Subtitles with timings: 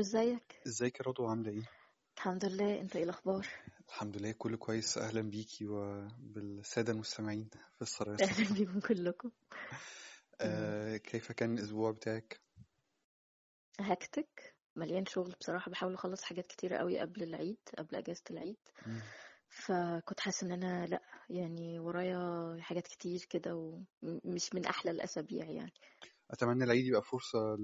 [0.00, 1.68] ازيك؟ ازيك يا رضوى؟ عاملة إيه؟
[2.16, 2.80] الحمد لله.
[2.80, 3.46] انت إيه الأخبار؟
[3.88, 4.98] الحمد لله كله كويس.
[4.98, 9.30] أهلا بيكي وبالسادة المستمعين في السرايا أهلا بيكم كلكم.
[10.40, 12.40] آه كيف كان الأسبوع بتاعك؟
[13.80, 14.54] هكتك.
[14.76, 15.70] مليان شغل بصراحة.
[15.70, 18.56] بحاول أخلص حاجات كتيرة قوي قبل العيد قبل أجازة العيد.
[19.48, 23.54] فكنت حاسة إن أنا لأ يعني ورايا حاجات كتير كده
[24.02, 25.72] ومش من أحلى الأسابيع يعني.
[26.30, 27.56] أتمنى العيد يبقى فرصة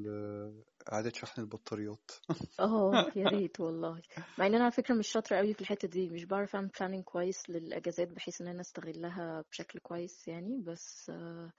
[0.88, 2.10] لإعادة شحن البطاريات.
[2.60, 4.02] آه يا ريت والله.
[4.38, 6.09] مع ان أنا على فكرة مش شاطرة قوي في الحتة دي.
[6.10, 8.09] مش بعرف أعمل planning كويس للأجازات.
[8.09, 10.62] بحيث إن أنا أستغلها بشكل كويس يعني.
[10.62, 11.52] بس آه،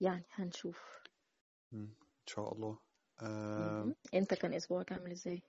[0.00, 0.80] يعني هنشوف.
[1.72, 1.88] إن
[2.26, 2.78] شاء الله.
[3.22, 3.94] آه مهم.
[4.14, 5.42] أنت كان أسبوعك عامل إزاي؟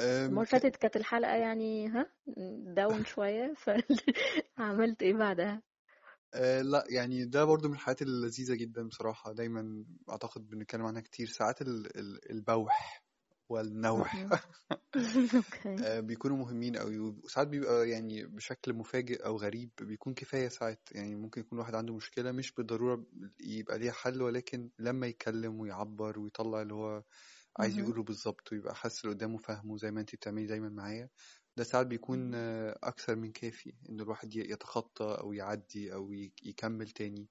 [0.00, 0.44] آم، المرة اللي.
[0.44, 2.06] فاتت كانت الحلقة يعني ها
[2.74, 3.54] down شوية.
[4.56, 5.62] فعملت إيه بعدها؟
[6.34, 9.32] آه لا يعني ده برضو من الحاجات اللذيذة جدا بصراحة.
[9.32, 11.26] دايما أعتقد بنتكلم عنها كتير.
[11.26, 11.98] ساعات ال...
[11.98, 12.30] ال...
[12.30, 13.04] البوح
[13.48, 14.26] والنوح.
[15.84, 16.98] آه، بيكونوا مهمين أوي.
[16.98, 20.88] وساعات بيبقى يعني بشكل مفاجئ أو غريب بيكون كفاية ساعات.
[20.92, 23.06] يعني ممكن يكون واحد عنده مشكلة مش بالضرورة
[23.40, 27.02] يبقى ليها حل ولكن لما يتكلم ويعبر ويطلع اللي هو
[27.58, 27.78] عايز.
[27.78, 31.08] يقوله بالظبط ويبقى حاسس اللي قدامه فاهمه زي ما انتي بتعملي دايما معايا
[31.56, 32.34] ده ساعات بيكون.
[32.34, 37.28] آه، أكثر من كافي إن الواحد ي- يتخطى أو يعدي أو يكمل تاني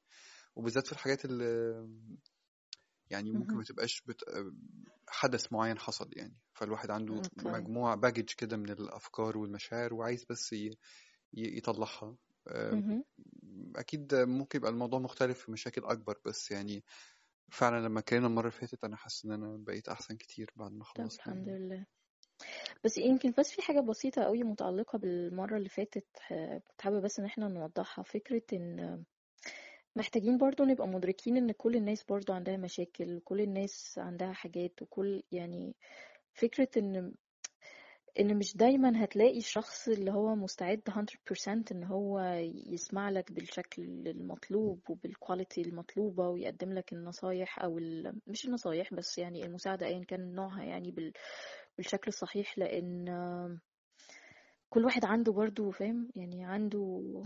[0.55, 1.45] وبالذات في الحاجات اللي
[3.09, 3.57] يعني ممكن.
[3.57, 4.23] ما تبقاش بت...
[5.09, 10.65] حدث معين حصل يعني فالواحد عنده مجموعة باجج كده من الأفكار والمشاعر وعايز بس ي...
[11.33, 12.15] ي- يطلعها
[12.47, 13.03] مهم.
[13.75, 16.83] أكيد ممكن يبقى الموضوع مختلف في مشاكل أكبر بس يعني
[17.51, 20.83] فعلا لما اتكلمنا المرة اللي فاتت أنا حاسس إن أنا بقيت أحسن كتير بعد ما
[20.83, 21.85] طب خلصنا الحمد يعني لله
[22.85, 26.33] بس يمكن بس في حاجة بسيطة قوي متعلقة بالمرة اللي فاتت ح-
[26.67, 28.03] كنت حابة بس إن إحنا نوضحها.
[28.03, 29.03] فكرة إن
[29.95, 35.23] محتاجين برضو نبقى مدركين إن كل الناس برضو عندها مشاكل وكل الناس عندها حاجات وكل
[35.31, 35.75] يعني
[36.33, 37.13] فكرة إن
[38.19, 42.19] إن مش دايما هتلاقي الشخص اللي هو مستعد 100% إن هو
[42.71, 48.15] يسمع لك بالشكل المطلوب وبالكواليتي المطلوبة ويقدم لك النصايح أو ال...
[48.27, 51.13] مش النصايح بس يعني المساعدة ايا كان نوعها يعني بال...
[51.77, 53.09] بالشكل الصحيح لأن
[54.69, 57.23] كل واحد عنده برضو فاهم يعني عنده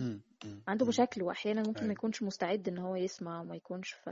[0.68, 0.86] عنده.
[0.86, 4.10] مشاكل واحيانا ممكن ما أيوة يكونش مستعد إن هو يسمع وما يكونش ف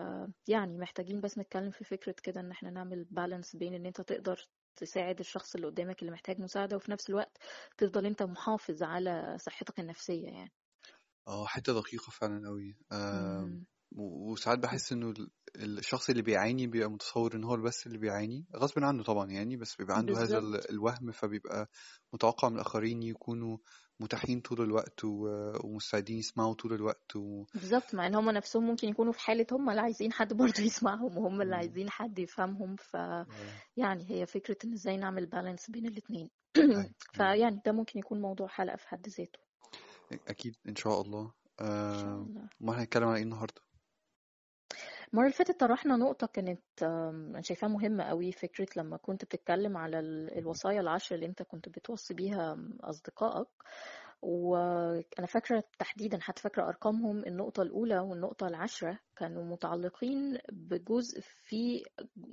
[0.48, 4.48] يعني محتاجين بس نتكلم في فكرة كده إن إحنا نعمل بالانس بين إن أنت تقدر
[4.76, 7.38] تساعد الشخص اللي قدامك اللي محتاج مساعدة وفي نفس الوقت
[7.78, 10.52] تفضل أنت محافظ على صحتك النفسية يعني
[11.28, 12.50] آه حتة دقيقة فعلا.
[13.92, 18.84] و- وساعات بحس ال- الشخص اللي بيعاني بيبقى متصور إن هو بس اللي بيعاني غصب
[18.84, 20.44] عنه طبعا يعني بس بيبقى عنده هذا بالظبط.
[20.44, 21.70] ال- الوهم فبيبقى
[22.14, 23.58] متوقع من الآخرين يكونوا
[24.00, 27.46] متاحين طول الوقت و- ومستعدين يسمعوا طول الوقت و...
[27.54, 31.18] بالظبط مع إن هم نفسهم ممكن يكونوا في حالة هم اللي عايزين حد برضه يسمعهم
[31.18, 31.60] وهم اللي مم.
[31.62, 33.28] عايزين حد يفهمهم ف آه،
[33.78, 36.30] يعني هي فكرة إن إزاي نعمل بالانس بين الاتنين.
[36.58, 36.82] أيوة.
[36.82, 39.40] أيوة فيعني ده ممكن يكون موضوع حلقة في حد ذاته.
[40.28, 41.34] أكيد إن شاء الله.
[41.88, 42.50] إن شاء آه، الله.
[42.60, 43.62] ما هنتكلم عن إيه النهاردة؟
[45.14, 49.78] المرة اللي فاتت طرحنا نقطة كانت آم، أنا شايفاها مهمة قوي فكرة لما كنت بتتكلم
[49.78, 53.48] على ال- الوصايا العشر اللي أنت كنت بتوصي بيها أصدقائك
[54.22, 61.84] وأنا فاكرة تحديدا حتى فاكرة أرقامهم النقطة الأولى والنقطة العشرة كانوا متعلقين بجزء في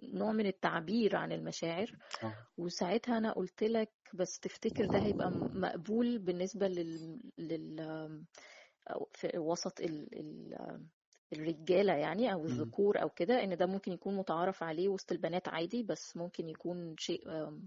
[0.02, 1.90] نوع من التعبير عن المشاعر
[2.22, 2.34] آه.
[2.58, 8.24] وساعتها أنا قلت لك بس تفتكر ده هيبقى م- مقبول بالنسبة لل, لل...
[9.12, 10.08] في وسط ال...
[10.20, 10.54] ال...
[11.36, 12.46] الرجالة يعني أو مم.
[12.46, 16.94] الذكور أو كده إن ده ممكن يكون متعارف عليه وسط البنات عادي بس ممكن يكون
[16.98, 17.62] شيء آم،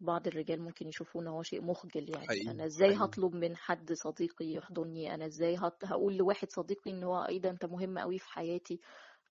[0.00, 2.26] بعض الرجال ممكن يشوفوه إن هو شيء مخجل يعني.
[2.28, 3.04] حقيقي أنا إزاي حقيقي.
[3.04, 5.84] هطلب من حد صديقي يحضني؟ أنا إزاي هط...
[5.84, 8.80] هقول لواحد صديقي إن هو إيه ده أنت مهم قوي في حياتي.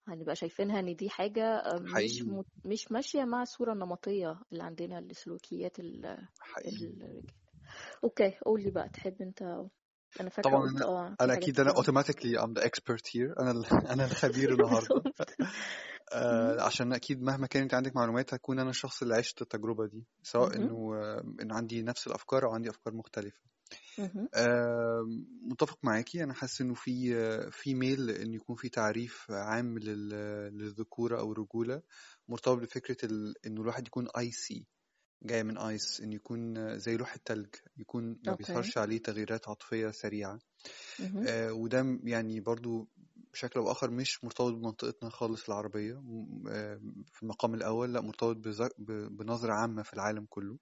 [0.07, 2.25] هنبقى شايفينها إن دي حاجة آه، مش حقيقي.
[2.27, 2.43] م...
[2.65, 6.05] مش ماشية مع الصورة النمطية اللي عندنا لسلوكيات ال...
[6.67, 7.23] الرجال
[8.03, 9.65] أوكي قولي بقى تحب أنت
[10.21, 13.39] أنا فاكرة طبعا قلت أنا آه في أنا أكيد أنا automatically I'm the expert here.
[13.39, 15.03] أنا ال- أنا الخبير النهارده.
[16.13, 20.49] آه، عشان أكيد مهما كانت عندك معلومات هكون أنا الشخص اللي عشت التجربة دي سواء
[20.57, 20.65] مهم.
[20.65, 23.39] إنه آه، إن عندي نفس الأفكار أو عندي أفكار مختلفة.
[23.99, 24.29] مهم.
[24.35, 25.05] آه،
[25.51, 26.23] متفق معاكي.
[26.23, 31.31] أنا حاسس إنه في آه، في ميل إن يكون في تعريف عام لل- للذكورة أو
[31.31, 31.81] الرجولة
[32.27, 34.65] مرتبط بفكرة ال- إنه الواحد يكون icy
[35.23, 40.39] جاي من ice انه يكون زي لوح التلج يكون ما بيظهرش عليه تغييرات عاطفية سريعة.
[40.99, 41.25] مهم.
[41.27, 42.87] آه، وده م- يعني برضو
[43.33, 45.93] بشكل أو بآخر مش مرتبط بمنطقتنا خالص العربية.
[46.01, 46.81] م- آه،
[47.13, 50.57] في المقام الأول لأ مرتبط بز- ب- بنظرة عامة في العالم كله.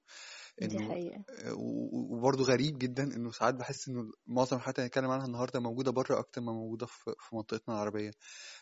[0.62, 0.94] إنه
[1.30, 5.59] آه، و- وبرضه غريب جدا إنه ساعات بحس إنه معظم الحاجات اللي هنتكلم عنها النهارده
[5.59, 8.12] موجودة بره أكتر ما موجودة في منطقتنا العربية.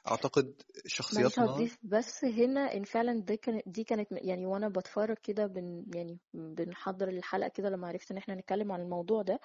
[0.08, 0.54] أعتقد
[0.86, 5.86] شخصياتنا هضيف بس هنا إن فعلا دي كانت دي كانت يعني وأنا بتفرج كده بن
[5.96, 9.40] يعني بنحضر الحلقة كده لما عرفت إن إحنا نتكلم عن الموضوع ده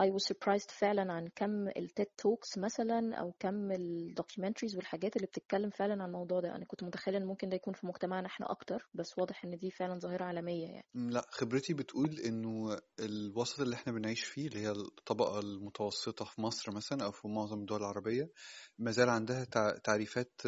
[0.00, 5.16] I was surprised فعلا عن كم ال TED talks مثلا أو كم ال documentaries والحاجات
[5.16, 6.56] اللي بتتكلم فعلا عن الموضوع ده.
[6.56, 9.70] أنا كنت متخيلة إن ممكن ده يكون في مجتمعنا إحنا أكتر بس واضح إن دي
[9.70, 10.86] فعلا ظاهرة عالمية يعني.
[10.94, 16.72] لا خبرتي بتقول إنه الوسط اللي إحنا بنعيش فيه اللي هي الطبقة المتوسطة في مصر
[16.72, 18.30] مثلا أو في معظم الدول العربية
[18.78, 20.40] ما زال عندها تع- تعريفات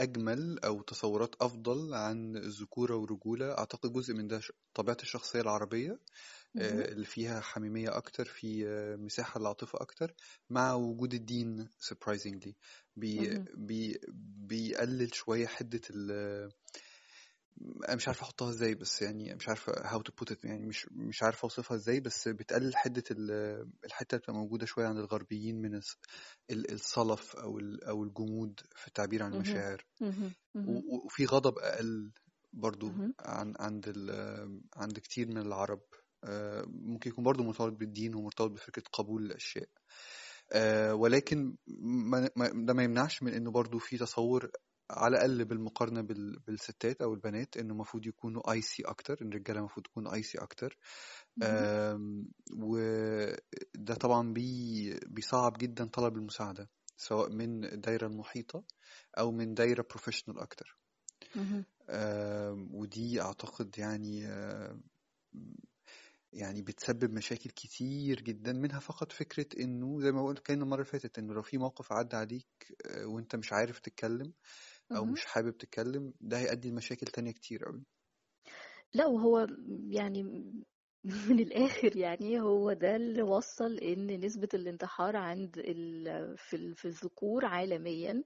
[0.00, 4.40] أجمل أو تصورات أفضل عن الذكورة والرجولة أعتقد جزء من ده
[4.74, 5.98] طبيعة الشخصية العربية.
[6.58, 10.14] آه، اللي فيها حميمية أكتر في آه، مساحة للعاطفة أكتر
[10.50, 12.52] مع وجود الدين surprisingly
[12.96, 13.44] بي.
[13.56, 14.00] بي
[14.48, 16.10] بيقلل شوية حدة ال
[17.96, 21.22] مش عارف أحطها إزاي بس يعني مش عارف how to put it يعني مش مش
[21.22, 25.80] عارف أوصفها إزاي بس بتقلل حدة ال- الحتة اللي بتبقى موجودة شوية عند الغربيين من
[25.80, 25.96] الص-
[26.50, 27.58] ال- الصلف أو
[27.88, 29.34] أو الجمود في التعبير عن.
[29.34, 29.84] المشاعر
[31.04, 32.12] وفي غضب أقل
[32.52, 32.86] برضو.
[33.20, 33.88] عن عند
[34.76, 35.80] عند كتير من العرب
[36.24, 39.68] آه، ممكن يكون برضو مرتبط بالدين ومرتبط بفكرة قبول الأشياء
[40.52, 41.56] آه، ولكن
[42.66, 44.50] ده ما يمنعش من إنه برضو في تصور
[44.90, 49.86] على الأقل بالمقارنة بال- بالستات أو البنات إنه المفروض يكونوا ايسي أكتر إن الرجالة المفروض
[49.86, 50.78] تكون ايسي أكتر.
[52.56, 58.64] وده طبعا بي بيصعب جدا طلب المساعدة سواء من الدايره المحيطة
[59.18, 60.78] أو من دايرة بروفيشنال أكتر.
[62.72, 64.26] ودي أعتقد يعني
[66.32, 70.84] يعني بتسبب مشاكل كتير جدا منها فقط فكرة إنه زي ما قلت كأن المرة اللي
[70.92, 74.32] فاتت إنه لو في موقف عدى عليك آه، وأنت مش عارف تتكلم
[74.96, 75.04] أو.
[75.04, 77.84] مش حابب تتكلم ده هيؤدي لمشاكل تانية كتير قوي
[78.94, 79.46] لا وهو
[79.90, 80.22] يعني
[81.28, 86.36] من الآخر يعني هو ده اللي وصل إن نسبة الانتحار عند ال...
[86.38, 86.74] في.
[86.74, 88.22] في الذكور عالميا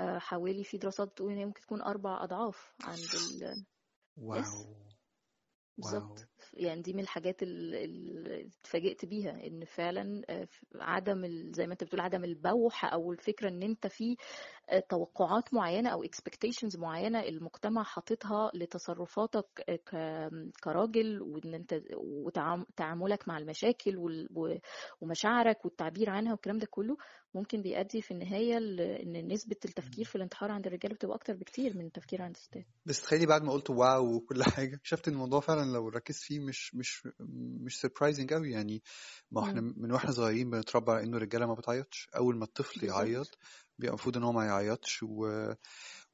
[0.00, 2.98] آه، حوالي في دراسات بتقول إن هي ممكن تكون أربع أضعاف عند
[3.42, 3.64] ال...
[4.16, 4.74] واو
[5.78, 11.72] بالظبط يعني دي من الحاجات ال- اللي اتفاجئت بيها إن فعلا آه، عدم زي ما
[11.72, 14.16] أنت بتقول عدم البوح أو الفكرة إن أنت في
[14.88, 19.46] توقعات معينة أو expectations معينة المجتمع حاططها لتصرفاتك
[20.64, 23.96] كراجل وإن أنت وتعاملك مع المشاكل
[25.00, 26.96] ومشاعرك والتعبير عنها والكلام ده كله
[27.34, 28.58] ممكن بيؤدي في النهاية
[29.02, 32.66] إن نسبة التفكير في الانتحار عند الرجاله بتبقى أكتر بكتير من التفكير عند الستات.
[32.86, 36.74] بس تخيلي بعد ما قلت wow وكل حاجة شفت الموضوع فعلا لو ركزت فيه مش
[36.74, 37.08] مش
[37.64, 38.82] مش surprising قوي يعني.
[39.30, 39.60] ما إحنا.
[39.60, 42.08] من وإحنا صغيرين بنتربى على إنه الرجالة ما بتعيطش.
[42.16, 43.38] أول ما الطفل يعيط
[43.78, 45.52] بيبقى المفروض إن هو ما يعيطش و...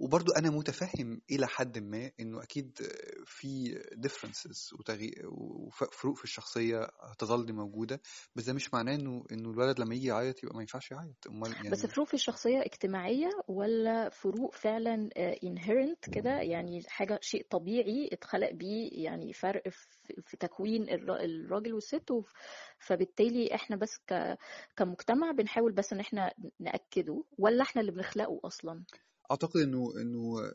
[0.01, 2.79] وبرضو أنا متفهم إلى حد ما إنه أكيد
[3.27, 4.75] في differences.
[5.25, 8.01] وفروق في الشخصية هتظل موجودة
[8.35, 11.27] بس ده مش معناه إنه إنه الولد لما يجي يعيط يبقى ما ينفعش يعيط.
[11.27, 17.19] أمال بس يعني فروق في الشخصية اجتماعية ولا فروق فعلا آه، inherent كده؟ يعني حاجة
[17.23, 19.63] شيء طبيعي اتخلق بيه يعني فرق
[20.27, 22.13] في تكوين الر- الراجل والست
[22.79, 24.01] فبالتالي إحنا بس
[24.77, 28.85] كمجتمع بنحاول بس إن إحنا نأكده ولا إحنا اللي بنخلقه أصلا؟
[29.31, 30.53] أعتقد إنه إنه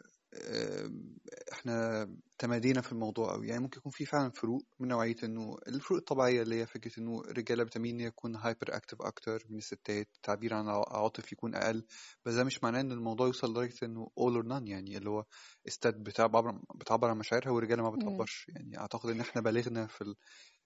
[1.54, 2.08] إحنا
[2.38, 6.42] تمادينا في الموضوع قوي يعني ممكن يكون في فعلا فروق من نوعية إنه الفروق الطبيعية
[6.42, 10.64] اللي هي فكرة إنه الرجالة بتميل إن هي تكون hyperactive أكتر من الستات التعبير عن
[10.66, 11.86] العواطف يكون أقل.
[12.26, 14.70] بس ده مش معناه إن الموضوع يوصل لدرجة إنه all or none.
[14.70, 15.26] يعني اللي هو
[15.68, 17.90] الستات بتعبر بتعبر عن مشاعرها والرجالة ما.
[17.90, 18.46] بتعبرش.
[18.50, 20.16] يعني أعتقد إن إحنا بالغنا في ال...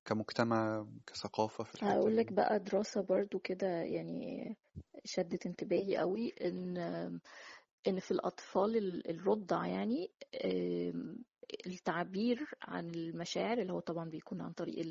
[0.06, 4.58] كمجتمع كثقافة في الحتة هقول لك بقى دراسة برضو كده يعني
[5.06, 6.78] شدت انتباهي قوي إن
[7.88, 10.12] إن في الأطفال ال- الرضع يعني
[10.46, 11.18] آم،
[11.68, 14.86] التعبير عن المشاعر اللي هو طبعا بيكون عن طريق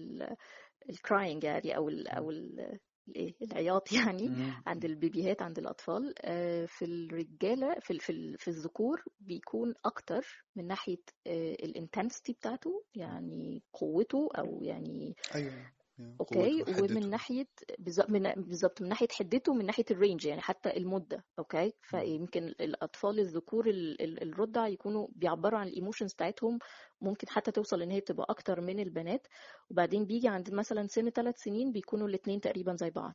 [0.91, 2.79] الكراينج يعني أو ال أو ال
[3.09, 4.63] الايه العياط يعني مم.
[4.67, 6.15] عند البيبيهات عند الأطفال.
[6.21, 13.63] آه، في الرجالة في في في الذكور بيكون أكتر من ناحية ال intensity بتاعته يعني
[13.73, 15.73] قوته أو يعني أيوه.
[16.21, 16.63] okay؟
[16.97, 17.47] ومن ناحية
[17.79, 21.73] بالظبط من ناحية حدته ومن ناحية ال range يعني حتى المدة okay.
[21.83, 26.59] فيمكن الأطفال الذكور ال- ال- الرضع يكونوا بيعبروا عن ال emotions بتاعتهم
[27.01, 29.27] ممكن حتى توصل إن هي بتبقى أكتر من البنات.
[29.71, 33.15] وبعدين بيجي عند مثلا سن ثلاث سنين بيكونوا الاثنين تقريبا زي بعض.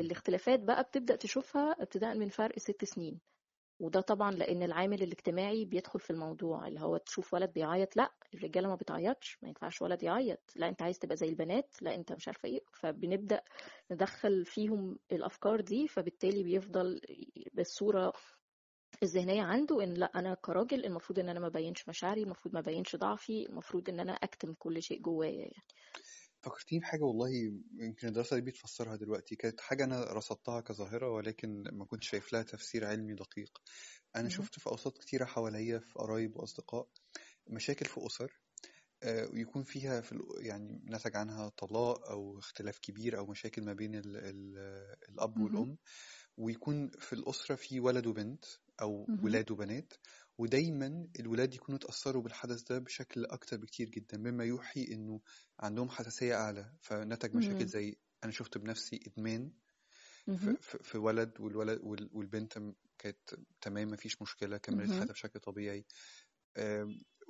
[0.00, 3.20] الاختلافات بقى بتبدأ تشوفها ابتداء من فرق ست سنين.
[3.80, 8.68] وده طبعا لأن العامل الاجتماعي بيدخل في الموضوع اللي هو تشوف ولد بيعيط لأ الرجالة
[8.68, 12.28] ما بتعيطش ما ينفعش ولد يعيط لأ أنت عايز تبقى زي البنات لأ أنت مش
[12.28, 13.42] عارفة إيه فبنبدأ
[13.90, 17.00] ندخل فيهم الأفكار دي فبالتالي بيفضل
[17.52, 18.12] بالصورة
[19.02, 22.96] الذهنية عنده إن لأ أنا كراجل المفروض إن أنا ما بينش مشاعري المفروض ما بينش
[22.96, 25.64] ضعفي المفروض إن أنا أكتم كل شيء جوايا يعني.
[26.42, 27.28] فكرتيني بحاجة والله
[27.80, 32.42] يمكن الدراسة دي بتفسرها دلوقتي كانت حاجة أنا رصدتها كظاهرة ولكن ما كنتش شايف لها
[32.42, 33.58] تفسير علمي دقيق
[34.16, 34.30] أنا مهم.
[34.30, 36.88] شفت في أوساط كتيرة حواليا في قرايب وأصدقاء
[37.46, 38.40] مشاكل في أسر
[39.02, 43.94] آه، ويكون فيها في يعني نتج عنها طلاق أو اختلاف كبير أو مشاكل ما بين
[43.94, 44.58] ال ال
[45.08, 45.40] الأب.
[45.40, 45.78] والأم
[46.36, 48.44] ويكون في الأسرة في ولد وبنت
[48.82, 49.06] أو.
[49.24, 49.92] ولاد وبنات
[50.40, 55.20] ودايما الولاد يكونوا اتأثروا بالحدث ده بشكل أكتر بكتير جدا مما يوحي إنه
[55.60, 57.66] عندهم حساسية أعلى فنتج مشاكل.
[57.66, 59.52] زي أنا شفت بنفسي إدمان
[60.60, 62.58] في, ولد والولد وال- والبنت
[62.98, 64.90] كانت تمام مفيش مشكلة كملت.
[64.90, 65.86] حياتها بشكل طبيعي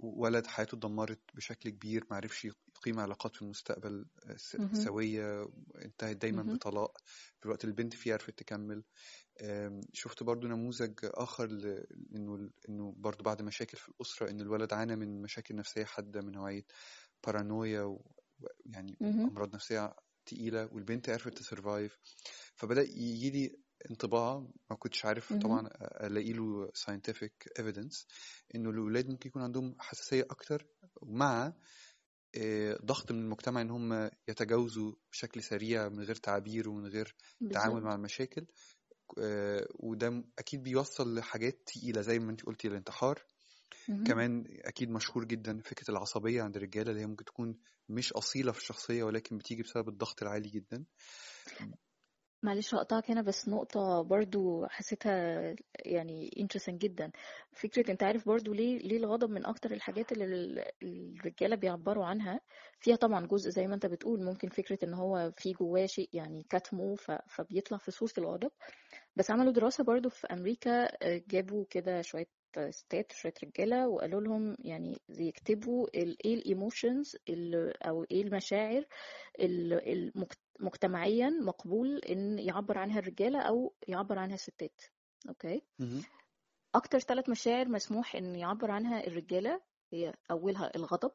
[0.02, 4.06] ولد حياته اتدمرت بشكل كبير معرفش يقيم علاقات في المستقبل.
[4.72, 5.48] سوية
[5.84, 6.42] انتهت دايما.
[6.54, 6.98] بطلاق
[7.40, 8.84] في الوقت البنت فيه عرفت تكمل
[9.92, 14.96] شفت برضو نموذج آخر ل- إنه إنه برضو بعد مشاكل في الأسرة إن الولد عانى
[14.96, 16.64] من مشاكل نفسية حادة من نوعية
[17.26, 19.30] بارانويا ويعني مهم.
[19.30, 19.94] أمراض نفسية
[20.26, 21.98] تقيلة والبنت عرفت تسرفايف
[22.56, 23.56] فبدأ يجيلي
[23.90, 24.38] انطباع
[24.70, 25.32] ما كنتش عارف.
[25.36, 25.68] طبعا
[26.06, 28.04] ألاقي له scientific evidence
[28.54, 30.66] إنه الولاد ممكن يكون عندهم حساسية أكتر
[31.02, 31.52] مع
[32.84, 37.14] ضغط من المجتمع إن هم يتجاوزوا بشكل سريع من غير تعابير ومن غير
[37.52, 38.46] تعامل مع المشاكل
[39.74, 43.22] وده م- أكيد بيوصل لحاجات تقيلة زي ما انت قلتي الانتحار.
[44.04, 47.56] كمان أكيد مشهور جدا فكرة العصبية عند الرجالة اللي هي ممكن تكون
[47.88, 50.84] مش أصيلة في الشخصية ولكن بتيجي بسبب الضغط العالي جدا
[52.42, 57.10] معلش هقطعك هنا بس نقطة برضو حسيتها يعني interesting جدا.
[57.52, 62.40] فكرة أنت عارف برضو ليه ليه الغضب من أكتر الحاجات اللي ال- الرجالة بيعبروا عنها؟
[62.80, 66.42] فيها طبعا جزء زي ما أنت بتقول ممكن فكرة إن هو في جواه شيء يعني
[66.50, 66.96] كتمه
[67.28, 68.50] فبيطلع في صورة الغضب.
[69.16, 72.26] بس عملوا دراسة برضو في أمريكا آه، جابوا كده شوية
[72.70, 77.16] ستات شوية رجالة وقالوا لهم يعني يكتبوا إيه ال emotions
[77.86, 78.84] أو إيه المشاعر
[79.40, 84.80] ال- المجت- مجتمعيا مقبول إن يعبر عنها الرجالة أو يعبر عنها الستات
[85.28, 85.62] okay.
[86.74, 89.60] أكتر ثلاث مشاعر مسموح إن يعبر عنها الرجالة
[89.92, 91.12] هي أولها الغضب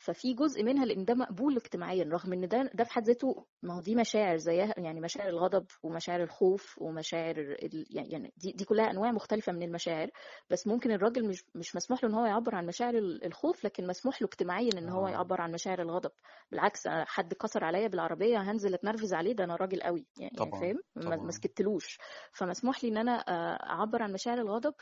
[0.00, 3.74] ففي جزء منها لأن ده مقبول اجتماعيا رغم إن ده ده في حد ذاته ما
[3.76, 7.86] هو دي مشاعر زيها يعني مشاعر الغضب ومشاعر الخوف ومشاعر ال...
[7.90, 10.10] يعني دي دي كلها أنواع مختلفة من المشاعر
[10.50, 13.86] بس ممكن الراجل مش مش مسموح له إن هو يعبر عن مشاعر ال- الخوف لكن
[13.86, 15.10] مسموح له اجتماعيا إن هو آه.
[15.10, 16.10] يعبر عن مشاعر الغضب.
[16.50, 20.50] بالعكس أنا حد كسر عليا بالعربية هنزل أتنرفز عليه ده أنا راجل قوي يعني يعني
[20.60, 21.98] فاهم؟ ما سكتلوش.
[22.32, 24.74] فمسموح لي إن أنا آه، أعبر عن مشاعر الغضب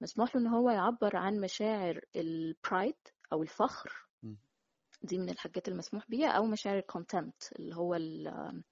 [0.00, 2.96] مسموح له إن هو يعبر عن مشاعر ال pride
[3.32, 4.05] أو الفخر.
[5.06, 8.62] دي من الحاجات المسموح بيها أو مشاعر ال contempt اللي هو ال-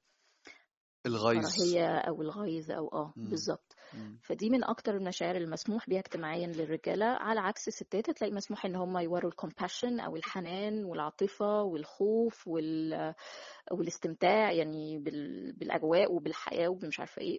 [1.06, 3.28] الغيظ الكراهية أو الغيظ أو آه مم.
[3.30, 4.18] بالظبط مم.
[4.22, 8.98] فدي من أكتر المشاعر المسموح بيها اجتماعيا للرجالة على عكس الستات هتلاقي مسموح إن هم
[8.98, 13.14] يوروا ال compassion أو الحنان والعاطفة والخوف وال...
[13.70, 15.52] والاستمتاع يعني بال...
[15.52, 17.38] بالأجواء وبالحياة ومش عارفة إيه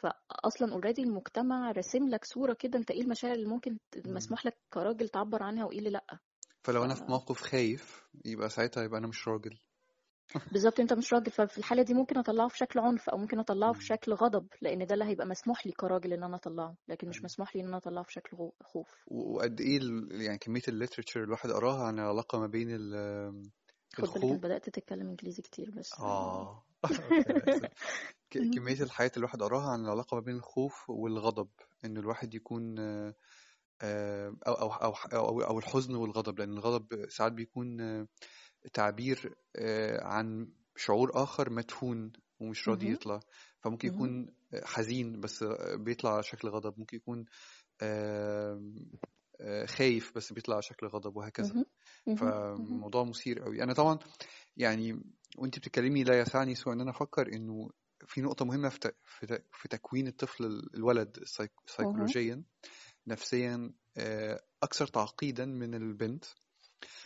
[0.00, 4.14] فأصلا already المجتمع راسم لك صورة كده أنت إيه المشاعر اللي ممكن مم.
[4.14, 6.18] مسموح لك كراجل تعبر عنها وإيه اللي لأ.
[6.64, 9.58] فلو أنا في موقف خايف يبقى ساعتها يبقى أنا مش راجل.
[10.52, 11.30] بالظبط أنت مش راجل.
[11.30, 13.84] ففي الحالة دي ممكن أطلعه في شكل عنف أو ممكن أطلعه في.
[13.84, 17.24] شكل غضب لأن ده اللي هيبقى مسموح لي كراجل إن أنا أطلعه لكن مش أيوة.
[17.24, 18.88] مسموح لي إن أنا أطلعه في شكل خوف.
[19.06, 23.50] وقد إيه يعني كمية ال literature الواحد قراها عن العلاقة ما بين ال-
[23.98, 26.00] الخوف بدأت تتكلم إنجليزي كتير بس.
[26.00, 26.64] آه.
[28.54, 31.48] كمية الحياة اللي الواحد قراها عن العلاقة ما بين الخوف والغضب
[31.84, 32.74] إن الواحد يكون
[33.80, 38.06] آه، أو أو أو أو, أو الحزن والغضب لأن الغضب ساعات بيكون آه،
[38.72, 42.92] تعبير آه، عن شعور آخر مدفون ومش راضي.
[42.92, 43.20] يطلع
[43.60, 43.88] فممكن.
[43.88, 47.24] يكون حزين بس بيطلع على شكل غضب ممكن يكون
[49.66, 51.64] خايف بس بيطلع على شكل غضب وهكذا.
[52.16, 53.98] فموضوع مثير قوي أنا طبعا
[54.56, 55.02] يعني
[55.38, 57.70] وأنت بتتكلمي لا يسعني سوى إن أنا أفكر إنه
[58.06, 61.18] في نقطة مهمة في في تكوين الطفل ال- الولد.
[61.66, 62.42] سيكولوجيا
[63.06, 66.24] نفسيا آه، أكثر تعقيدا من البنت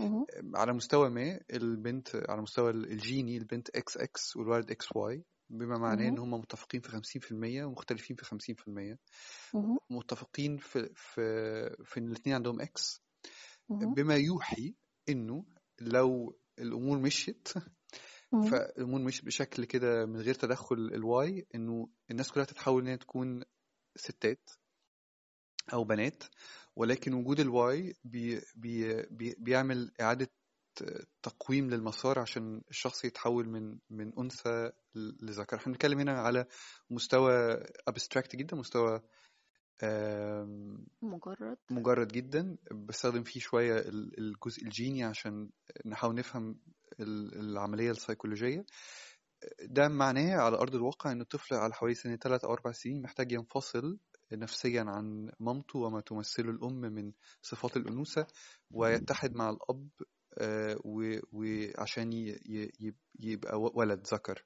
[0.00, 0.26] مهم.
[0.54, 6.18] على مستوى ما البنت على مستوى الجيني البنت إكس إكس والولد XY بما معناه إن.
[6.18, 8.98] هم متفقين في 50% ومختلفين في 50%
[9.54, 9.78] مهم.
[9.90, 11.20] متفقين في في
[11.84, 13.02] في إن الاثنين عندهم X.
[13.70, 14.74] بما يوحي
[15.08, 15.44] إنه
[15.80, 17.48] لو الأمور مشيت.
[18.50, 22.96] فالأمور مشيت بشكل كده من غير تدخل ال Y إنه الناس كلها تتحول إن هي
[22.96, 23.42] تكون
[23.96, 24.50] ستات
[25.72, 26.24] أو بنات
[26.76, 30.28] ولكن وجود ال Y بي بي بي بيعمل إعادة
[31.22, 35.56] تقويم للمسار عشان الشخص يتحول من من أنثى لذكر.
[35.56, 36.46] إحنا بنتكلم هنا على
[36.90, 37.32] مستوى
[37.88, 39.00] ابستراكت جدا مستوى
[41.02, 41.56] مجرد.
[41.70, 42.56] مجرد جدا.
[42.72, 45.50] بستخدم فيه شوية ال- الجزء الجيني عشان
[45.86, 46.60] نحاول نفهم
[47.00, 48.64] ال- العملية السيكولوجية.
[49.62, 53.32] ده معناه على أرض الواقع إن الطفل على حوالي سن ثلاث أو أربع سنين محتاج
[53.32, 53.98] ينفصل
[54.32, 58.26] نفسيا عن مامته وما تمثله الأم من صفات الأنوثة
[58.70, 59.88] ويتحد مع الأب
[60.38, 60.78] آه،
[61.32, 62.12] وعشان
[63.20, 64.44] يبقى ولد ذكر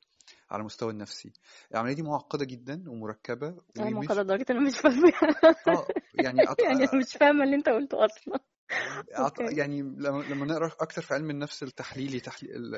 [0.50, 1.32] على المستوى النفسي.
[1.72, 5.12] العملية دي معقدة جدا ومركبة أنا ومش معقدة لدرجة أنا مش فاهمة.
[5.68, 6.60] آه يعني أط...
[6.62, 8.40] يعني مش فاهمة اللي أنت قلته أصلا.
[9.56, 12.72] يعني لما نقرأ أكتر في علم النفس التحليلي تحليل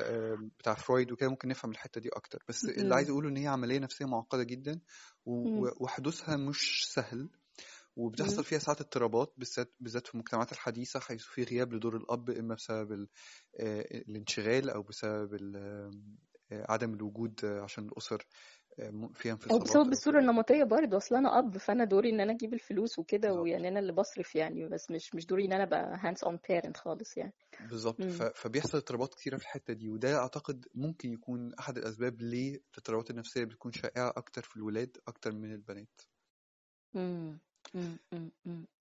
[0.59, 2.43] بتاع فرويد وكده ممكن نفهم الحتة دي أكتر.
[2.47, 4.79] بس اللي عايز أقوله إن هي عملية نفسية معقدة جدا
[5.25, 7.29] وحدوثها مش سهل
[7.95, 12.55] وبتحصل فيها ساعات اضطرابات بالذات بالذات في المجتمعات الحديثة حيث في غياب لدور الأب إما
[12.55, 13.07] بسبب
[13.59, 15.91] آه، الانشغال أو بسبب آه،
[16.51, 18.25] عدم الوجود عشان الأسر.
[18.79, 20.19] أو انفصالات بسبب كده.
[20.19, 23.93] النمطية برضه أصل أنا أب فأنا دوري إن أنا أجيب الفلوس وكده ويعني أنا اللي
[23.93, 27.33] بصرف يعني بس مش مش دوري إن أنا أبقى hands on parent خالص يعني.
[27.69, 28.01] بالظبط.
[28.35, 33.43] فبيحصل اضطرابات كتيرة في الحتة دي وده أعتقد ممكن يكون أحد الأسباب ليه الاضطرابات النفسية
[33.43, 36.01] بتكون شائعة أكتر في الولاد أكتر من البنات.
[36.95, 37.39] امم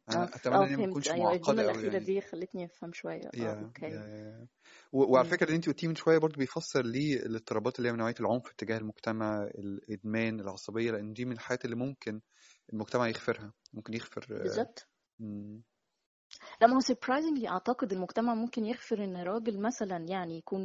[0.09, 2.05] آه آه إن هي ما تكونش معقدة الجملة أوي الأخيرة يعني.
[2.05, 3.27] دي خلتني أفهم شوية.
[3.35, 3.87] آه يا أوكي.
[3.87, 4.47] يا
[4.93, 7.99] و- وعلى فكرة اللي انت قلتيه من شوية برضو بيفسر ليه الاضطرابات اللي هي من
[7.99, 12.21] نوعية العنف تجاه المجتمع الإدمان العصبية لأن دي من الحاجات اللي ممكن
[12.73, 14.89] المجتمع يغفرها ممكن يغفر بالظبط.
[16.61, 20.63] لا ما هو surprisingly أعتقد المجتمع ممكن يغفر إن راجل مثلا يعني يكون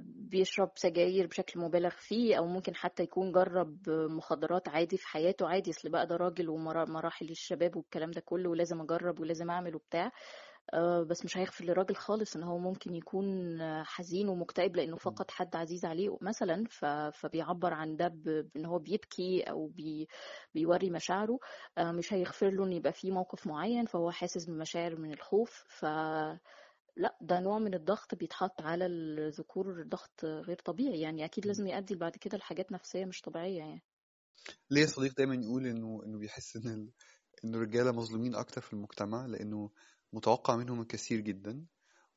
[0.00, 5.70] بيشرب سجاير بشكل مبالغ فيه أو ممكن حتى يكون جرب مخدرات عادي في حياته عادي
[5.70, 10.12] أصل بقى ده راجل ومراحل الشباب والكلام ده كله ولازم أجرب ولازم أعمل وبتاع.
[10.74, 15.56] آه، بس مش هيغفر للراجل خالص إن هو ممكن يكون حزين ومكتئب لأنه فقد حد
[15.56, 16.64] عزيز عليه مثلا
[17.12, 20.08] فبيعبر عن ده بإن هو بيبكي أو بي
[20.54, 21.38] بيوري مشاعره.
[21.78, 25.84] آه، مش هيغفر له إن يبقى في موقف معين فهو حاسس بمشاعر من الخوف ف
[26.96, 31.46] لا ده نوع من الضغط بيتحط على الذكور ضغط غير طبيعي يعني أكيد.
[31.46, 33.82] لازم يؤدي بعد كده لحاجات نفسية مش طبيعية يعني
[34.70, 36.92] ليا صديق دايما يقول إنه إنه بيحس إن ال...
[37.44, 39.70] انه الرجالة مظلومين أكتر في المجتمع لأنه
[40.12, 41.66] متوقع منهم الكثير جدا.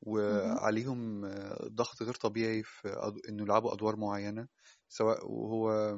[0.02, 1.26] وعليهم
[1.64, 3.18] ضغط غير طبيعي في أد...
[3.28, 4.48] إنه يلعبوا أدوار معينة
[4.88, 5.96] سواء وهو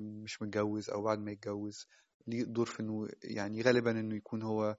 [0.00, 1.86] مش متجوز أو بعد ما يتجوز
[2.26, 4.76] ليه دور في إنه يعني غالبا إنه يكون هو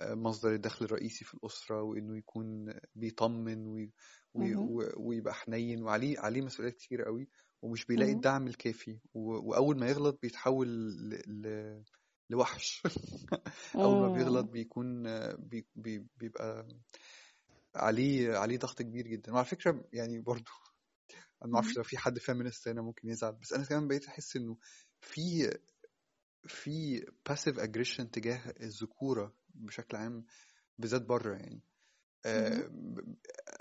[0.00, 3.92] مصدر الدخل الرئيسي في الأسرة وإنه يكون بيطمن وي...
[4.34, 4.54] وي...
[4.96, 7.28] ويبقى حنين وعليه عليه مسؤوليات كتير قوي
[7.62, 8.12] ومش بيلاقي.
[8.12, 9.20] الدعم الكافي و...
[9.50, 11.22] وأول ما يغلط بيتحول ل...
[11.26, 11.82] ل...
[12.30, 12.82] لوحش
[13.74, 14.52] أول ما بيغلط مم.
[14.52, 15.66] بيكون آه، بي...
[15.74, 16.06] بي...
[16.16, 16.68] بيبقى
[17.74, 20.50] عليه عليه ضغط كبير جدا وعلى فكرة يعني برضو
[21.42, 21.76] أنا ما أعرفش مهم.
[21.76, 24.58] لو في حد feminist هنا ممكن يزعل بس أنا كمان بقيت أحس إنه
[25.00, 25.50] في
[26.46, 30.24] في passive aggression تجاه الذكورة بشكل عام
[30.78, 31.62] بالذات بره يعني
[32.26, 32.70] آه،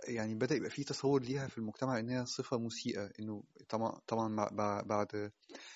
[0.08, 4.86] يعني بدأ يبقى في تصور ليها في المجتمع إنها صفة مسيئة إنه طبعا طبعا بع-
[4.88, 5.32] بعد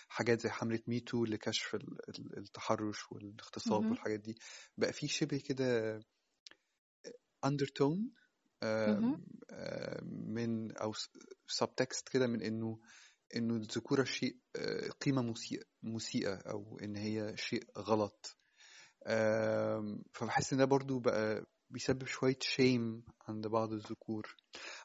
[0.07, 3.83] حاجات زي حملة ميتو لكشف ال- ال- التحرش والاغتصاب.
[3.91, 4.35] والحاجات دي
[4.77, 5.99] بقى في شبه كده
[7.45, 7.99] undertone
[8.63, 9.25] مهم.
[10.37, 10.93] من أو
[11.51, 12.79] subtext كده من إنه
[13.35, 18.37] إنه الذكورة شيء آه، قيمة مسيئة مسيئة أو إن هي شيء غلط
[20.13, 24.35] فبحس إن ده برضو بقى بيسبب شوية شيم عند بعض الذكور.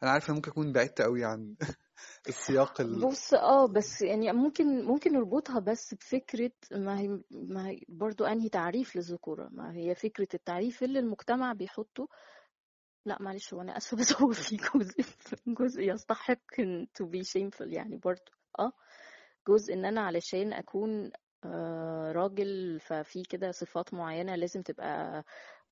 [0.02, 1.56] أنا عارف أنا ممكن أكون بعدت قوي عن
[2.28, 3.00] السياق ال...
[3.00, 8.48] بص آه بس يعني ممكن ممكن نربطها بس بفكرة ما هي ما هي برضو أنهي
[8.48, 9.48] تعريف للذكورة.
[9.52, 12.08] ما هي فكرة التعريف اللي المجتمع بيحطه.
[13.06, 15.04] لا معلش هو أنا آسفة بس هو في جزء
[15.46, 18.32] جزء يستحق إن to be shameful يعني برضو.
[18.58, 18.72] آه
[19.48, 21.10] جزء إن أنا علشان أكون
[22.12, 25.24] راجل ففي كده صفات معينة لازم تبقى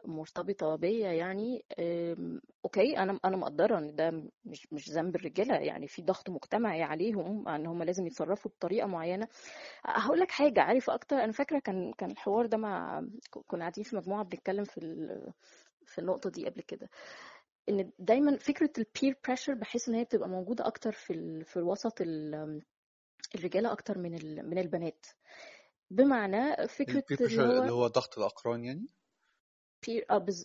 [0.04, 1.64] مرتبطة بيا يعني
[2.64, 4.10] okay أنا أنا مقدرة إن ده
[4.44, 9.28] مش مش ذنب الرجالة يعني في ضغط مجتمعي عليهم إن هم لازم يتصرفوا بطريقة معينة
[9.84, 13.02] هقول لك حاجة عارف أكتر أنا فاكرة كان كان الحوار ده مع
[13.46, 14.80] كنا قاعدين في مجموعة بنتكلم في.
[15.86, 16.90] في النقطة دي قبل كده
[17.68, 21.44] إن دايما فكرة ال peer pressure بحس إن هي بتبقى موجودة أكتر في.
[21.44, 22.62] في الوسط ال...
[23.34, 24.12] الرجالة أكتر من.
[24.48, 25.06] من البنات
[25.90, 28.88] بمعنى فكرة ال peer اللي pressure اللي هو هو ضغط الأقران يعني؟
[30.18, 30.44] بز...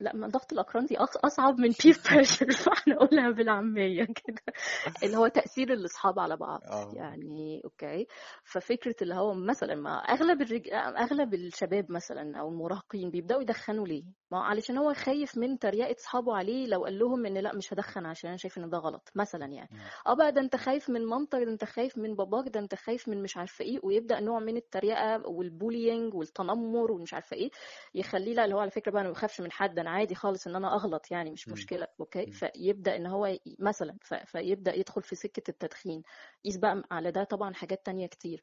[0.00, 2.52] لا ما ضغط الأقران دي أصعب من peer pressure.
[2.64, 4.42] فهنقولها بالعامية كده.
[5.02, 6.60] اللي هو تأثير الأصحاب على بعض.
[6.70, 6.92] آه.
[6.94, 8.06] يعني okay.
[8.44, 10.68] ففكرة اللي هو مثلا ما أغلب الرج...
[10.72, 16.36] أغلب الشباب مثلا أو المراهقين بيبدأوا يدخنوا ليه؟ ما علشان هو خايف من تريقة أصحابه
[16.36, 19.46] عليه لو قال لهم إن لأ مش هدخن عشان أنا شايف إن ده غلط مثلا
[19.46, 19.68] يعني.
[20.06, 23.08] آه بقى ده أنت خايف من مامتك ده أنت خايف من باباك ده أنت خايف
[23.08, 27.50] من مش عارفة إيه ويبدأ نوع من التريقة وال bullying والتنمر ومش عارفة إيه
[27.94, 30.46] يخليه لأ اللي هو على فكرة بقى أنا ما بخافش من حد أنا عادي خالص
[30.46, 31.54] إن أنا أغلط يعني مش مم.
[31.54, 32.32] مشكلة okay مم.
[32.32, 33.96] فيبدأ إن هو مثلا
[34.26, 36.02] فيبدأ يدخل في سكة التدخين
[36.44, 38.42] قيس بقى على ده طبعا حاجات تانية كتير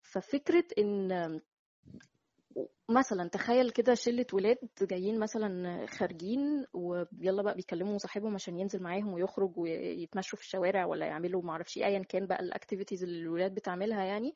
[0.00, 1.40] ففكرة إن
[2.88, 9.12] مثلا تخيل كده شلة ولاد جايين مثلا خارجين ويلا بقى بيكلموا صاحبهم عشان ينزل معاهم
[9.12, 13.54] ويخرج ويتمشوا في الشوارع ولا يعملوا معرفش إيه ايا كان بقى ال activities اللي الولاد
[13.54, 14.34] بتعملها يعني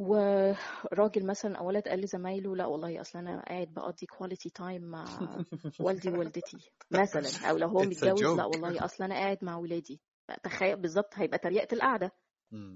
[0.00, 5.44] وراجل مثلا أو ولد قال لزمايله لا والله أصل أنا قاعد بقضي quality time مع
[5.80, 6.58] والدي ووالدتي
[6.90, 8.44] مثلا أو لو هو متجوز لا.
[8.44, 10.00] والله أصل أنا قاعد مع ولادي
[10.42, 12.12] تخيل بالظبط هيبقى تريقة القعدة مم.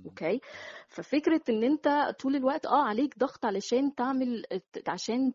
[0.07, 0.40] okay؟
[0.89, 4.45] ففكرة إن أنت طول الوقت آه عليك ضغط علشان تعمل
[4.89, 5.33] عشان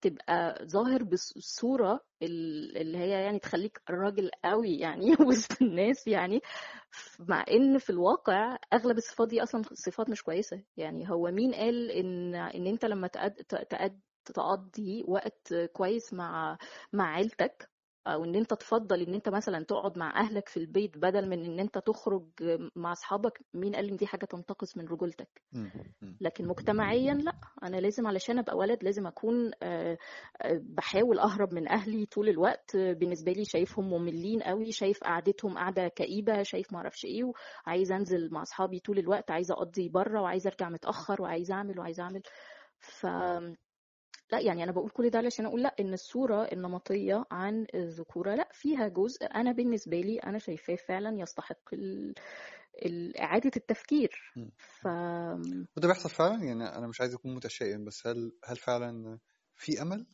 [0.00, 6.40] تبقى ظاهر بالصورة ال- اللي هي يعني تخليك راجل قوي يعني وسط الناس يعني
[7.28, 10.62] مع إن في الواقع أغلب الصفات دي أصلا صفات مش كويسة.
[10.76, 16.58] يعني هو مين قال إن إن أنت لما تقد تقد تقضي وقت كويس مع
[16.92, 17.70] مع عيلتك
[18.06, 21.60] أو ان أنت تفضل إن أنت مثلا تقعد مع أهلك في البيت بدل من إن
[21.60, 22.26] أنت تخرج
[22.76, 25.42] مع أصحابك مين قال إن دي حاجة تنتقص من رجولتك.
[26.20, 27.32] لكن مجتمعيا لا.
[27.62, 29.98] أنا لازم علشان أبقى ولد لازم أكون آه،
[30.42, 32.74] آه، بحاول أهرب من أهلي طول الوقت.
[32.76, 37.24] آه، بالنسبة لي شايفهم مملين قوي شايف قعدتهم قعده كئيبة شايف ما أعرفش إيه
[37.66, 42.02] وعايزه أنزل مع أصحابي طول الوقت عايزة أقضي بره وعايزة أرجع متأخر وعايزة أعمل وعايزة
[42.02, 42.22] أعمل.
[42.80, 43.06] ف
[44.32, 48.48] لا يعني أنا بقول كل ده علشان أقول لأ إن الصورة النمطية عن الذكورة لأ
[48.52, 53.16] فيها جزء أنا بالنسبة لي أنا شايفاه فعلا يستحق ال...
[53.16, 54.34] إعادة التفكير.
[54.58, 54.86] ف
[55.76, 59.18] وده بيحصل فعلا؟ يعني أنا مش عايز أكون متشائم بس هل هل فعلا
[59.54, 60.06] في أمل؟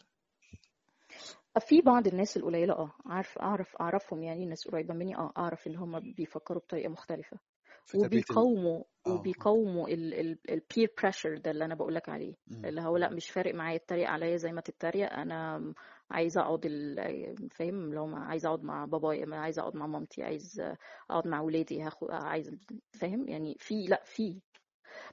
[1.61, 5.79] في بعض الناس القليلة آه عارف أعرف أعرفهم يعني ناس قريبة مني آه أعرف اللي
[5.79, 7.39] هم بيفكروا بطريقة مختلفة.
[7.39, 7.52] في تربية ال...
[7.95, 9.13] وبيقاوموا آه.
[9.13, 12.35] وبيقاوموا ال peer pressure ده اللي أنا بقولك عليه.
[12.47, 12.65] مم.
[12.65, 15.73] اللي هو لأ مش فارق معايا التريق عليا زي ما تتريق أنا
[16.11, 16.67] عايزة أقعد
[17.51, 20.63] فاهم؟ لو عايزة أقعد مع بابايا عايزة أقعد مع مامتي عايز
[21.11, 22.51] أقعد مع ولادي هاخد عايز
[22.93, 24.41] فاهم؟ يعني في لأ في.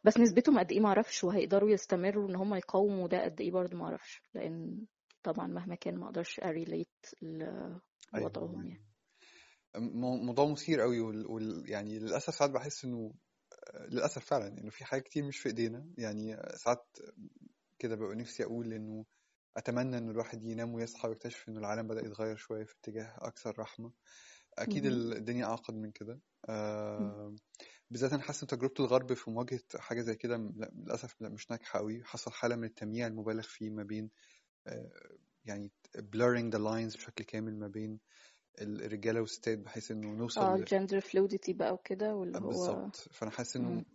[0.04, 3.78] بس نسبتهم قد إيه؟ ما أعرفش وهيقدروا يستمروا إن هم يقاوموا ده قد إيه برضه
[3.78, 4.86] ما أعرفش لأن
[5.24, 6.88] طبعا مهما كان ما أقدرش أ relate
[7.22, 8.70] لوضعهم يعني.
[8.70, 8.89] مو-
[9.78, 11.28] موضوع مثير قوي وال...
[11.32, 11.70] وال...
[11.70, 13.14] يعني للأسف ساعات بحس إنه
[13.80, 16.88] للأسف فعلا إنه في حاجات كتير مش في إيدينا يعني ساعات
[17.80, 19.06] كده ببقى نفسي أقول إنه
[19.58, 23.92] أتمنى ان الواحد ينام ويصحى ويكتشف إنه العالم بدأ يتغير شوية في اتجاه أكثر رحمة
[24.58, 24.86] أكيد.
[24.86, 26.20] ال- الدنيا أعقد من كده
[26.98, 27.16] مم.
[27.16, 27.36] آه
[27.92, 31.80] بالذات أنا حاسس إن تجربة الغرب في مواجهة حاجة زي كده للأسف لأ مش ناجحة
[31.80, 34.10] قوي حصل حالة من التمييع المبالغ فيه ما بين
[34.68, 34.92] آه
[35.46, 38.00] يعني blurring the lines بشكل كامل ما بين
[38.62, 43.56] الرجالة والستات بحيث إنه آه نوصل الجندر فلويدتي بقى وكده واللي هو بالظبط فأنا حاسس
[43.56, 43.86] إنه مم.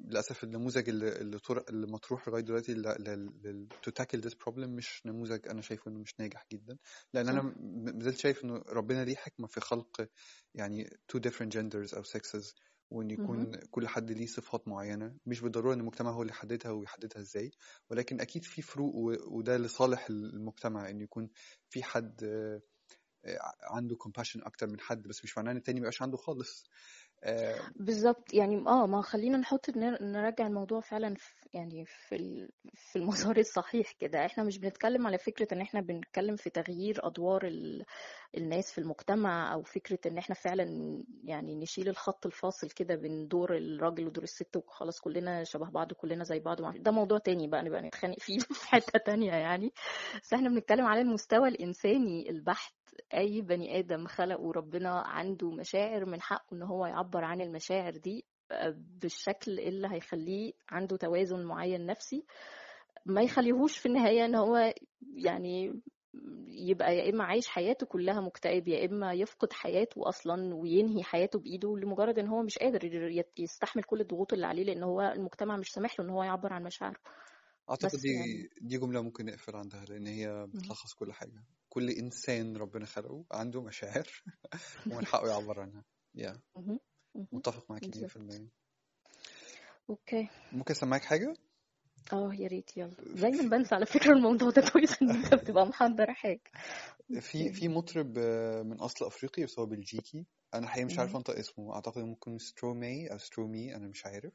[0.00, 1.64] للأسف النموذج اللي اللي, طر...
[1.68, 2.82] اللي مطروح لغاية دلوقتي ل...
[2.82, 3.30] ل...
[3.44, 3.68] ل...
[3.86, 6.76] to tackle this problem مش نموذج أنا شايفه إنه مش ناجح جدا
[7.14, 10.08] لأن أنا صح م- مازلت شايف إنه ربنا ليه حكمة في خلق
[10.54, 12.54] يعني two different genders أو sexes
[12.90, 13.10] وإن.
[13.10, 17.50] يكون كل حد ليه صفات معينة مش بالضرورة إن المجتمع هو اللي يحددها ويحددها إزاي
[17.90, 18.94] ولكن أكيد في فروق.
[19.32, 21.28] وده لصالح المجتمع إن يكون
[21.68, 22.60] في حد آه،
[23.62, 26.64] عنده compassion أكتر من حد بس مش معناه إن التاني ميبقاش عنده خالص.
[27.24, 28.34] آه، بالظبط.
[28.34, 33.92] يعني آه ما خلينا نحط نر- نرجع الموضوع فعلا في يعني في في المسار الصحيح
[33.92, 34.26] كده.
[34.26, 37.84] إحنا مش بنتكلم على فكرة إن إحنا بنتكلم في تغيير أدوار ال...
[38.36, 40.64] الناس في المجتمع أو فكرة إن إحنا فعلا
[41.24, 46.24] يعني نشيل الخط الفاصل كده بين دور الراجل ودور الست وخلاص كلنا شبه بعض وكلنا
[46.24, 46.76] زي بعض.
[46.82, 49.72] ده موضوع تاني بقى نبقى نتخانق فيه في حتة تانية يعني.
[50.22, 52.75] بس إحنا بنتكلم على المستوى الإنساني البحت.
[53.14, 58.24] أي بني آدم خلقه ربنا عنده مشاعر من حقه إن هو يعبر عن المشاعر دي
[58.50, 62.24] آه، بالشكل اللي هيخليه عنده توازن معين نفسي.
[63.06, 64.74] ما يخليهوش في النهاية إن هو
[65.14, 65.80] يعني
[66.48, 71.76] يبقى يا إما عايش حياته كلها مكتئب يا إما يفقد حياته أصلا وينهي حياته بإيده
[71.76, 76.00] لمجرد إن هو مش قادر يستحمل كل الضغوط اللي عليه لأن هو المجتمع مش سامح
[76.00, 76.98] له إن هو يعبر عن مشاعره.
[77.70, 80.46] أعتقد دي يعني دي جملة ممكن نقفل عندها لأن هي.
[80.54, 81.44] بتلخص كل حاجة.
[81.76, 84.08] كل إنسان ربنا خلقه عنده مشاعر
[84.92, 85.84] ومن حقه يعبر عنها.
[86.14, 86.40] يا.
[87.32, 88.18] متفق بالظبط.
[88.18, 88.48] 100%
[89.90, 90.28] okay.
[90.52, 91.34] ممكن أسمعك حاجة؟
[92.12, 92.76] آه يا ريت.
[92.76, 92.90] يلا.
[93.14, 96.40] دايما بنسى على فكرة الموضوع ده كويس إن أنت بتبقى محضر حاجة.
[97.20, 101.16] في في مطرب آه، من أصل أفريقي بس هو بلجيكي أنا الحقيقة مش عارف.
[101.16, 101.74] أنطق اسمه.
[101.74, 104.32] أعتقد ممكن Stromae أو Stromae أنا مش عارف.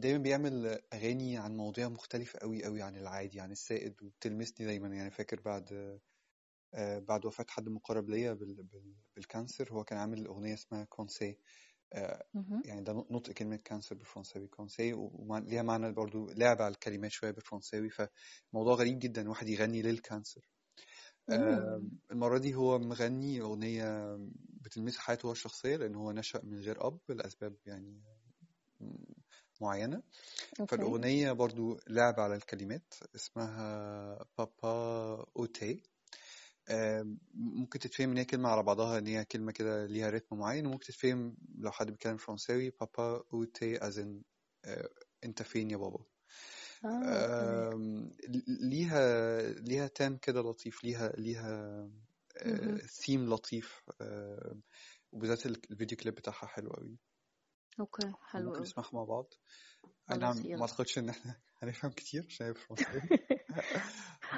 [0.00, 5.10] دايما بيعمل أغاني عن مواضيع مختلفة قوي قوي عن العادي عن السائد وبتلمسني دايما يعني
[5.10, 5.98] فاكر بعد
[6.74, 10.84] آه، بعد وفاة حد مقرب ليا بال- بال- بال cancer هو كان عامل أغنية اسمها
[10.84, 11.38] cancer
[11.92, 12.26] آه،.
[12.64, 17.90] يعني ده نطق كلمة cancer بالفرنساوي cancer وليها معنى برضو لعب على الكلمات شوية بالفرنساوي
[17.90, 20.40] فموضوع غريب جدا واحد يغني لل cancer.
[22.12, 27.00] المرة دي هو مغني أغنية بتلمس حياته هو الشخصية لأن هو نشأ من غير أب
[27.08, 28.02] لأسباب يعني
[29.60, 30.02] معينة.
[30.68, 35.82] فالأغنية برضو لعب على الكلمات اسمها بابا أوتي
[37.34, 40.84] ممكن تتفهم إن هي كلمة على بعضها إن هي كلمة كده ليها رتم معين وممكن
[40.86, 44.22] تتفهم لو حد بيتكلم فرنساوي بابا اوتي ازن
[45.24, 46.04] أنت فين يا بابا؟
[46.84, 48.12] آم،
[48.48, 51.90] ليها ليها تام كده لطيف ليها ليها.
[52.86, 54.62] ثيم لطيف آم،
[55.12, 56.96] وبالذات ال- ال video clip بتاعها حلو قوي
[57.80, 59.34] okay حلو ممكن نسمعها مع بعض.
[60.10, 63.00] أي خلاص نعم ما أعتقدش إن إحنا هنفهم كتير عشان هي فرنساوي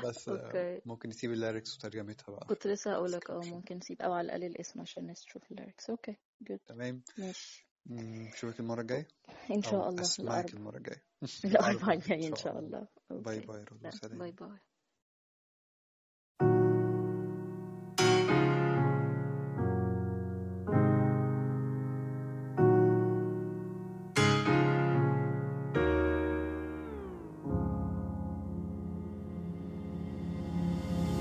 [0.05, 0.81] بس آه، okay.
[0.87, 2.46] ممكن نسيب ال lyrics وترجمتها بقى.
[2.46, 5.56] كنت لسه في هقولك آه ممكن نسيب أو على الأقل الاسم عشان الناس تشوف ال
[5.56, 5.90] lyrics.
[5.90, 7.03] okay good تمام.
[7.18, 7.66] ماشي.
[7.87, 9.09] مم، اشوفك المرة الجاية.
[9.50, 11.05] إن شاء الله أسمعك الاربع المرة الجاية.
[11.44, 12.87] الاربع الاربعاء الجاي إن شاء الله.
[13.11, 14.59] bye bye رودو bye bye.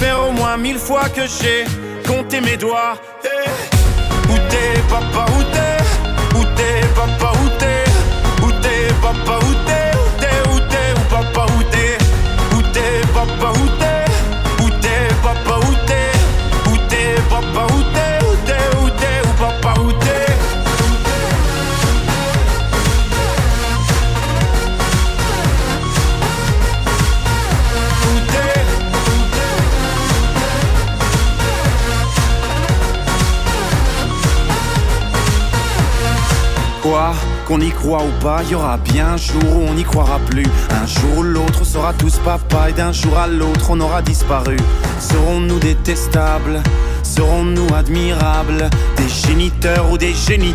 [0.00, 1.64] faire au moins mille fois que j'ai
[2.06, 2.94] compté mes doigts.
[3.24, 3.50] Eh,
[4.32, 6.38] Où t'es papa, où t'es?
[6.38, 7.84] Où t'es papa, où t'es?
[8.44, 9.90] Où t'es papa, où t'es?
[10.04, 11.98] Où t'es, où t'es, où papa, où t'es?
[12.56, 13.67] Où t'es papa, où
[37.48, 40.44] Qu'on y croit ou pas, y aura bien un jour où on n'y croira plus.
[40.70, 44.02] Un jour ou l'autre, on sera tous papa et d'un jour à l'autre, on aura
[44.02, 44.58] disparu.
[45.00, 46.62] Serons-nous détestables?
[47.02, 48.68] Serons-nous admirables?
[48.98, 50.54] Des géniteurs ou des génies